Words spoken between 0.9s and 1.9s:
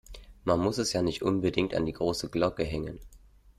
ja nicht unbedingt an